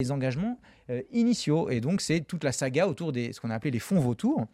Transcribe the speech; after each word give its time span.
les 0.00 0.10
engagements 0.10 0.58
initiaux. 1.12 1.70
Et 1.70 1.80
donc, 1.80 2.00
c'est 2.00 2.20
toute 2.20 2.42
la 2.42 2.52
saga 2.52 2.88
autour 2.88 3.12
de 3.12 3.30
ce 3.30 3.40
qu'on 3.40 3.50
a 3.50 3.54
appelé 3.54 3.70
les 3.70 3.78
fonds 3.78 4.00
vautours. 4.00 4.46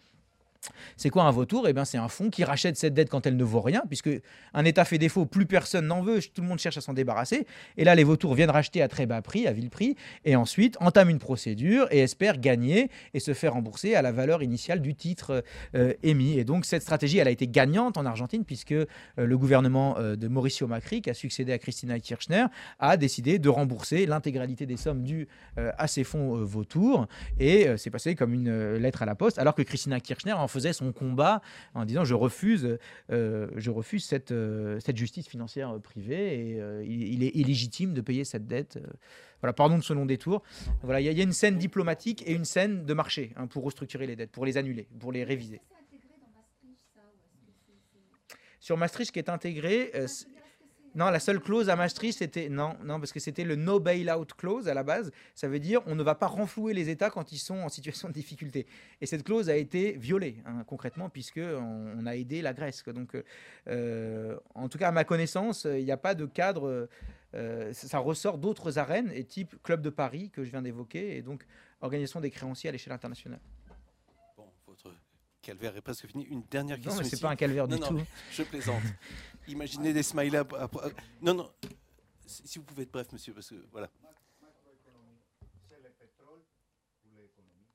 C'est 0.96 1.10
quoi 1.10 1.24
un 1.24 1.30
vautour? 1.30 1.68
Eh 1.68 1.72
bien, 1.72 1.84
c'est 1.84 1.98
un 1.98 2.08
fonds 2.08 2.30
qui 2.30 2.44
rachète 2.44 2.76
cette 2.76 2.94
dette 2.94 3.10
quand 3.10 3.26
elle 3.26 3.36
ne 3.36 3.44
vaut 3.44 3.60
rien, 3.60 3.82
puisque 3.86 4.10
un 4.54 4.64
État 4.64 4.84
fait 4.84 4.98
défaut, 4.98 5.26
plus 5.26 5.46
personne 5.46 5.86
n'en 5.86 6.02
veut, 6.02 6.20
tout 6.20 6.42
le 6.42 6.48
monde 6.48 6.58
cherche 6.58 6.78
à 6.78 6.80
s'en 6.80 6.92
débarrasser. 6.92 7.46
Et 7.76 7.84
là, 7.84 7.94
les 7.94 8.04
vautours 8.04 8.34
viennent 8.34 8.50
racheter 8.50 8.82
à 8.82 8.88
très 8.88 9.06
bas 9.06 9.22
prix, 9.22 9.46
à 9.46 9.52
vil 9.52 9.70
prix, 9.70 9.96
et 10.24 10.36
ensuite 10.36 10.76
entament 10.80 11.10
une 11.10 11.18
procédure 11.18 11.88
et 11.90 12.00
espèrent 12.00 12.38
gagner 12.38 12.90
et 13.14 13.20
se 13.20 13.34
faire 13.34 13.54
rembourser 13.54 13.94
à 13.94 14.02
la 14.02 14.12
valeur 14.12 14.42
initiale 14.42 14.80
du 14.80 14.94
titre 14.94 15.42
euh, 15.74 15.92
émis. 16.02 16.38
Et 16.38 16.44
donc, 16.44 16.64
cette 16.64 16.82
stratégie, 16.82 17.18
elle 17.18 17.28
a 17.28 17.30
été 17.30 17.46
gagnante 17.48 17.96
en 17.96 18.06
Argentine, 18.06 18.44
puisque 18.44 18.72
euh, 18.72 18.86
le 19.16 19.38
gouvernement 19.38 19.96
euh, 19.98 20.16
de 20.16 20.28
Mauricio 20.28 20.66
Macri, 20.66 21.02
qui 21.02 21.10
a 21.10 21.14
succédé 21.14 21.52
à 21.52 21.58
Christina 21.58 21.98
Kirchner, 22.00 22.46
a 22.78 22.96
décidé 22.96 23.38
de 23.38 23.48
rembourser 23.48 24.06
l'intégralité 24.06 24.66
des 24.66 24.76
sommes 24.76 25.02
dues 25.02 25.28
à 25.56 25.86
ces 25.86 26.04
fonds 26.04 26.42
vautours. 26.44 27.06
Et 27.38 27.66
c'est 27.76 27.90
passé 27.90 28.14
comme 28.14 28.32
une 28.34 28.74
lettre 28.76 29.02
à 29.02 29.06
la 29.06 29.14
poste, 29.14 29.38
alors 29.38 29.54
que 29.54 29.62
Christina 29.62 30.00
Kirchner 30.00 30.32
en 30.32 30.48
faisait 30.56 30.72
son 30.72 30.92
combat 30.92 31.42
en 31.74 31.84
disant 31.84 32.04
je 32.04 32.14
refuse, 32.14 32.78
euh, 33.10 33.48
je 33.56 33.70
refuse 33.70 34.04
cette, 34.04 34.32
euh, 34.32 34.80
cette 34.80 34.96
justice 34.96 35.28
financière 35.28 35.70
euh, 35.70 35.78
privée 35.78 36.56
et 36.56 36.84
il, 36.86 37.22
est 37.22 37.34
illégitime 37.34 37.92
de 37.92 38.00
payer 38.00 38.24
cette 38.24 38.46
dette. 38.46 38.78
Voilà, 39.40 39.52
pardon 39.52 39.76
de 39.76 39.82
ce 39.82 39.92
long 39.92 40.06
détour. 40.06 40.42
Voilà, 40.82 41.00
il 41.00 41.12
y, 41.12 41.20
a 41.20 41.22
une 41.22 41.32
scène 41.32 41.58
diplomatique 41.58 42.22
et 42.26 42.32
une 42.32 42.46
scène 42.46 42.86
de 42.86 42.94
marché 42.94 43.32
hein, 43.36 43.46
pour 43.46 43.64
restructurer 43.64 44.06
les 44.06 44.16
dettes, 44.16 44.32
pour 44.32 44.46
les 44.46 44.56
annuler, 44.56 44.88
pour 44.98 45.12
les 45.12 45.24
réviser. 45.24 45.60
Sur 48.58 48.76
Maastricht, 48.76 49.12
qui 49.12 49.18
est 49.18 49.28
intégré, 49.28 49.92
non, 50.96 51.10
la 51.10 51.20
seule 51.20 51.40
clause 51.40 51.68
à 51.68 51.76
Maastricht, 51.76 52.18
c'était 52.18 52.48
non, 52.48 52.74
non, 52.82 52.98
parce 52.98 53.12
que 53.12 53.20
c'était 53.20 53.44
le 53.44 53.54
no 53.54 53.78
bailout 53.78 54.34
clause 54.36 54.66
à 54.66 54.72
la 54.72 54.82
base. 54.82 55.12
Ça 55.34 55.46
veut 55.46 55.58
dire 55.58 55.82
on 55.84 55.94
ne 55.94 56.02
va 56.02 56.14
pas 56.14 56.26
renflouer 56.26 56.72
les 56.72 56.88
États 56.88 57.10
quand 57.10 57.32
ils 57.32 57.38
sont 57.38 57.58
en 57.58 57.68
situation 57.68 58.08
de 58.08 58.14
difficulté. 58.14 58.66
Et 59.02 59.06
cette 59.06 59.22
clause 59.22 59.50
a 59.50 59.56
été 59.56 59.92
violée 59.92 60.42
hein, 60.46 60.64
concrètement 60.66 61.10
puisque 61.10 61.38
on, 61.38 62.06
a 62.06 62.16
aidé 62.16 62.40
la 62.40 62.54
Grèce. 62.54 62.82
Donc, 62.86 63.14
euh, 63.68 64.38
en 64.54 64.70
tout 64.70 64.78
cas, 64.78 64.88
à 64.88 64.92
ma 64.92 65.04
connaissance, 65.04 65.66
il 65.70 65.84
n'y 65.84 65.92
a 65.92 65.98
pas 65.98 66.14
de 66.14 66.24
cadre. 66.24 66.88
Euh, 67.34 67.72
ça 67.74 67.98
ressort 67.98 68.38
d'autres 68.38 68.78
arènes, 68.78 69.12
et 69.12 69.24
type 69.24 69.56
Club 69.62 69.82
de 69.82 69.90
Paris 69.90 70.30
que 70.30 70.44
je 70.44 70.50
viens 70.50 70.62
d'évoquer, 70.62 71.18
et 71.18 71.22
donc 71.22 71.44
organisation 71.82 72.20
des 72.20 72.30
créanciers 72.30 72.70
à 72.70 72.72
l'échelle 72.72 72.94
internationale 72.94 73.40
calvaire 75.46 75.76
est 75.76 75.80
presque 75.80 76.06
fini. 76.06 76.24
Une 76.24 76.42
dernière 76.50 76.76
question. 76.76 76.94
Non, 76.94 76.98
mais 76.98 77.08
c'est 77.08 77.20
pas 77.20 77.30
un 77.30 77.36
calvaire 77.36 77.68
du 77.68 77.78
tout. 77.78 78.00
Je 78.32 78.42
plaisante. 78.42 78.82
Imaginez 79.48 79.92
des 79.92 80.02
smileys. 80.02 80.42
Non, 81.22 81.34
non. 81.34 81.52
Si 82.26 82.58
vous 82.58 82.64
pouvez 82.64 82.82
être 82.82 82.90
bref, 82.92 83.12
monsieur, 83.12 83.32
parce 83.32 83.48
que 83.50 83.54
voilà. 83.70 83.88
C'est 85.68 85.80
le 85.82 85.90
pétrole 85.90 86.42
pour 87.02 87.12
l'économie. 87.16 87.68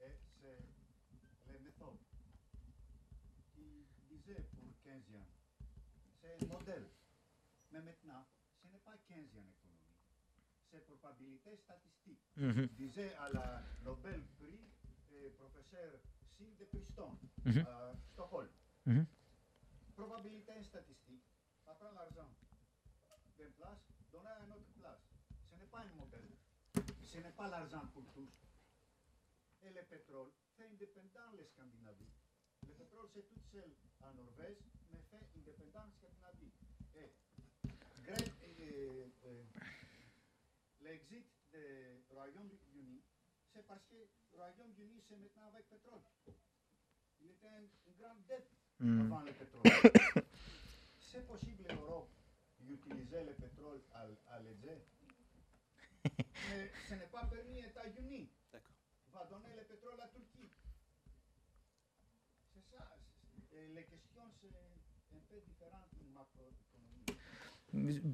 Et 0.00 0.18
c'est 0.42 1.52
les 1.52 1.58
méthodes. 1.60 1.98
Il 3.56 3.84
disait 4.08 4.44
pour 4.54 4.74
15 4.84 5.14
ans, 5.16 5.26
c'est 6.20 6.44
un 6.44 6.46
modèle. 6.46 6.88
Mais 7.72 7.80
maintenant, 7.80 8.26
ce 8.62 8.68
n'est 8.68 8.78
pas 8.84 8.96
15 9.08 9.16
ans 9.36 9.46
économie. 9.48 9.80
C'est 10.70 10.84
probabilité 10.86 11.56
statistique. 11.56 12.20
Mm 12.36 12.50
-hmm. 12.50 12.68
Il 12.78 12.86
disait 12.86 13.14
à 13.14 13.28
la 13.32 13.62
Nobel 13.84 14.20
Prix, 14.38 14.60
professeur 15.38 16.00
Sylve 16.36 16.56
de 16.58 16.64
Priston, 16.66 17.16
mm 17.44 17.50
-hmm. 17.52 17.64
D'une 23.36 23.52
place, 23.52 23.78
donner 24.12 24.28
à 24.28 24.44
une 24.44 24.52
autre 24.52 24.72
place. 24.78 25.00
Ce 25.50 25.56
n'est 25.56 25.66
pas 25.66 25.80
un 25.80 25.94
modèle. 25.96 26.28
Ce 27.02 27.18
n'est 27.18 27.32
pas 27.32 27.48
l'argent 27.48 27.82
pour 27.92 28.04
tous. 28.12 28.30
Et 29.62 29.70
le 29.70 29.82
pétrole 29.82 30.30
fait 30.56 30.66
indépendant 30.66 31.30
les 31.36 31.44
Scandinavies. 31.44 32.12
Le 32.66 32.74
pétrole, 32.74 33.08
c'est 33.12 33.28
tout 33.28 33.40
seul 33.52 33.70
en 34.02 34.12
Norvège, 34.14 34.58
mais 34.92 35.00
fait 35.10 35.24
indépendant 35.38 35.90
Scandinavie. 35.98 36.52
Et, 36.96 37.12
l'exit 40.80 41.26
du 41.52 42.02
Royaume-Uni, 42.10 43.02
c'est 43.52 43.66
parce 43.66 43.84
que 43.86 43.96
le 43.96 44.36
Royaume-Uni, 44.36 45.02
c'est 45.08 45.16
maintenant 45.16 45.46
avec 45.48 45.68
pétrole. 45.68 46.00
Il 47.20 47.30
était 47.30 47.46
une, 47.48 47.68
une 47.86 47.96
grande 47.98 48.24
dette 48.26 48.50
Mm. 48.80 49.00
avant 49.00 49.20
le 49.20 49.32
pétrole. 49.32 49.62
C'est 50.98 51.26
possible 51.26 51.64
en 52.84 52.94
Europe 52.94 53.04
d'utiliser 53.04 53.24
le 53.24 53.34
pétrole 53.34 53.80
à, 53.94 54.06
à 54.34 54.40
l'aider. 54.40 54.82
Mais 56.50 56.70
ce 56.88 56.94
n'est 56.94 57.06
pas 57.06 57.24
permis 57.26 57.60
aux 57.64 57.68
États-Unis. 57.68 58.30
Va 59.12 59.24
donner 59.26 59.54
le 59.56 59.64
pétrole 59.64 60.00
à 60.00 60.08
Turquie. 60.08 60.50
C'est 62.52 62.76
ça. 62.76 62.96
Et 63.52 63.68
les 63.68 63.84
questions, 63.84 64.24
c'est 64.40 64.48
un 65.14 65.20
peu 65.30 65.40
différent 65.40 65.86
d'une 65.92 66.12
macroéconomie 66.12 67.13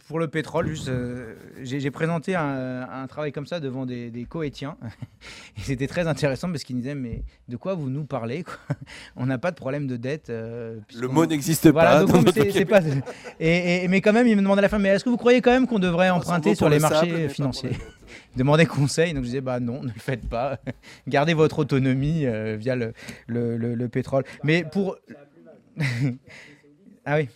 pour 0.08 0.18
le 0.18 0.28
pétrole, 0.28 0.68
juste, 0.68 0.88
euh, 0.88 1.34
j'ai 1.62 1.90
présenté 1.90 2.34
un, 2.34 3.06
travail 3.08 3.32
comme 3.32 3.46
ça 3.46 3.60
devant 3.60 3.86
des, 3.86 4.10
des 4.10 4.24
coétiens. 4.24 4.76
et 5.56 5.60
c'était 5.60 5.86
très 5.86 6.06
intéressant 6.06 6.48
parce 6.48 6.64
qu'ils 6.64 6.76
disaient 6.76 6.94
Mais 6.94 7.22
de 7.48 7.56
quoi 7.56 7.74
vous 7.74 7.90
nous 7.90 8.04
parlez 8.04 8.44
On 9.16 9.26
n'a 9.26 9.38
pas 9.38 9.50
de 9.50 9.56
problème 9.56 9.86
de 9.86 9.96
dette. 9.96 10.30
Euh, 10.30 10.78
le 10.98 11.08
mot 11.08 11.26
n'existe 11.26 11.72
pas. 11.72 12.04
pas 12.04 12.80
et, 13.40 13.88
mais 13.88 14.00
quand 14.00 14.12
même, 14.12 14.26
ils 14.26 14.36
me 14.36 14.42
demandaient 14.42 14.60
à 14.60 14.62
la 14.62 14.68
fin 14.68 14.78
Mais 14.78 14.90
est-ce 14.90 15.04
que 15.04 15.10
vous 15.10 15.16
croyez 15.16 15.40
quand 15.40 15.52
même 15.52 15.66
qu'on 15.66 15.78
devrait 15.78 16.10
emprunter 16.10 16.54
sur 16.54 16.68
les 16.68 16.78
marchés 16.78 17.28
financiers? 17.28 17.70
Ils 18.34 18.38
demandaient 18.38 18.66
conseil. 18.66 19.12
Donc 19.12 19.22
je 19.22 19.28
disais 19.28 19.40
Bah 19.40 19.60
non, 19.60 19.82
ne 19.82 19.88
le 19.88 20.00
faites 20.00 20.28
pas. 20.28 20.58
Gardez 21.08 21.34
votre 21.34 21.60
autonomie 21.60 22.26
euh, 22.26 22.56
via 22.58 22.76
le, 22.76 22.92
le, 23.26 23.56
le 23.56 23.88
pétrole. 23.88 24.24
Mais 24.42 24.64
pour. 24.64 24.96
ah 27.04 27.16
oui. 27.16 27.28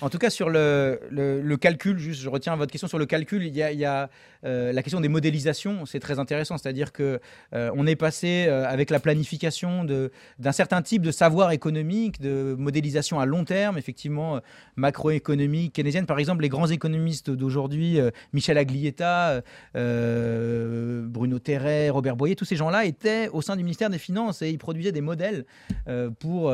En 0.00 0.10
tout 0.10 0.18
cas, 0.18 0.30
sur 0.30 0.50
le, 0.50 1.00
le, 1.10 1.56
calcul, 1.56 1.98
juste, 1.98 2.20
je 2.20 2.28
retiens 2.28 2.56
votre 2.56 2.72
question 2.72 2.88
sur 2.88 2.98
le 2.98 3.06
calcul, 3.06 3.44
il 3.44 3.54
y 3.54 3.62
a, 3.62 3.72
il 3.72 3.78
y 3.78 3.84
a 3.84 4.10
euh, 4.44 4.72
la 4.72 4.82
question 4.82 5.00
des 5.00 5.08
modélisations, 5.08 5.86
c'est 5.86 6.00
très 6.00 6.18
intéressant. 6.18 6.58
C'est-à-dire 6.58 6.92
que 6.92 7.20
euh, 7.54 7.70
on 7.74 7.86
est 7.86 7.96
passé 7.96 8.46
euh, 8.48 8.66
avec 8.66 8.90
la 8.90 8.98
planification 8.98 9.84
d'un 9.84 10.52
certain 10.52 10.82
type 10.82 11.02
de 11.02 11.10
savoir 11.10 11.52
économique, 11.52 12.20
de 12.20 12.54
modélisation 12.58 13.20
à 13.20 13.26
long 13.26 13.44
terme, 13.44 13.78
effectivement 13.78 14.40
macroéconomique, 14.76 15.74
keynésienne. 15.74 16.06
Par 16.06 16.18
exemple, 16.18 16.42
les 16.42 16.48
grands 16.48 16.66
économistes 16.66 17.30
d'aujourd'hui, 17.30 17.98
Michel 18.32 18.58
Aglietta, 18.58 19.42
Bruno 19.74 21.38
Terret, 21.38 21.90
Robert 21.90 22.16
Boyer, 22.16 22.36
tous 22.36 22.44
ces 22.44 22.56
gens-là 22.56 22.84
étaient 22.84 23.28
au 23.28 23.42
sein 23.42 23.56
du 23.56 23.62
ministère 23.62 23.90
des 23.90 23.98
Finances 23.98 24.42
et 24.42 24.50
ils 24.50 24.58
produisaient 24.58 24.92
des 24.92 25.00
modèles 25.00 25.44
pour 26.18 26.52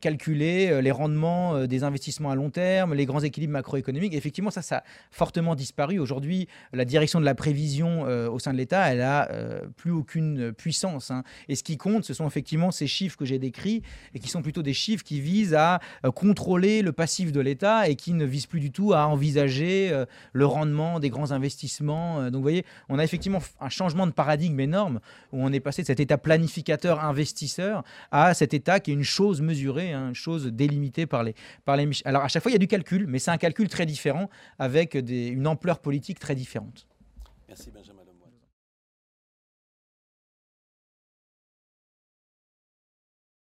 calculer 0.00 0.82
les 0.82 0.90
rendements 0.90 1.66
des 1.70 1.84
investissements 1.84 2.30
à 2.30 2.34
long 2.34 2.50
terme, 2.50 2.92
les 2.92 3.06
grands 3.06 3.20
équilibres 3.20 3.54
macroéconomiques. 3.54 4.14
effectivement, 4.14 4.50
ça, 4.50 4.60
ça 4.60 4.78
a 4.78 4.82
fortement 5.10 5.54
disparu. 5.54 5.98
Aujourd'hui, 5.98 6.48
la 6.74 6.84
direction 6.84 7.20
de 7.20 7.24
la 7.24 7.34
prévision 7.34 8.06
euh, 8.06 8.28
au 8.28 8.38
sein 8.38 8.52
de 8.52 8.58
l'État, 8.58 8.92
elle 8.92 9.00
a 9.00 9.30
euh, 9.30 9.60
plus 9.76 9.90
aucune 9.90 10.52
puissance. 10.52 11.10
Hein. 11.10 11.22
Et 11.48 11.54
ce 11.54 11.62
qui 11.62 11.78
compte, 11.78 12.04
ce 12.04 12.12
sont 12.12 12.26
effectivement 12.26 12.70
ces 12.70 12.86
chiffres 12.86 13.16
que 13.16 13.24
j'ai 13.24 13.38
décrits 13.38 13.82
et 14.14 14.18
qui 14.18 14.28
sont 14.28 14.42
plutôt 14.42 14.62
des 14.62 14.74
chiffres 14.74 15.04
qui 15.04 15.20
visent 15.20 15.54
à 15.54 15.80
euh, 16.04 16.10
contrôler 16.10 16.82
le 16.82 16.92
passif 16.92 17.32
de 17.32 17.40
l'État 17.40 17.88
et 17.88 17.96
qui 17.96 18.12
ne 18.12 18.26
visent 18.26 18.46
plus 18.46 18.60
du 18.60 18.70
tout 18.70 18.92
à 18.92 19.06
envisager 19.06 19.92
le 20.32 20.46
rendement 20.46 21.00
des 21.00 21.08
grands 21.08 21.32
investissements. 21.32 22.24
Donc 22.24 22.34
vous 22.34 22.42
voyez, 22.42 22.64
on 22.88 22.98
a 22.98 23.04
effectivement 23.04 23.40
un 23.60 23.68
changement 23.68 24.06
de 24.06 24.12
paradigme 24.12 24.58
énorme 24.60 25.00
où 25.32 25.42
on 25.42 25.52
est 25.52 25.60
passé 25.60 25.82
de 25.82 25.86
cet 25.86 26.00
État 26.00 26.18
planificateur 26.18 27.04
investisseur 27.04 27.84
à 28.10 28.34
cet 28.34 28.54
État 28.54 28.80
qui 28.80 28.90
est 28.90 28.94
une 28.94 29.04
chose 29.04 29.40
mesurée, 29.40 29.92
hein, 29.92 30.08
une 30.08 30.14
chose 30.14 30.46
délimitée 30.46 31.06
par 31.06 31.22
les, 31.22 31.34
Alors 32.04 32.22
à 32.22 32.28
chaque 32.28 32.42
fois, 32.42 32.50
il 32.50 32.54
y 32.54 32.56
a 32.56 32.58
du 32.58 32.68
calcul, 32.68 33.06
mais 33.06 33.18
c'est 33.18 33.30
un 33.30 33.38
calcul 33.38 33.68
très 33.68 33.86
différent 33.86 34.28
avec 34.58 34.94
une 34.94 35.46
ampleur 35.46 35.80
politique 35.80 36.18
très 36.18 36.34
différente. 36.34 36.86
Merci 37.48 37.70
Benjamin. 37.70 37.99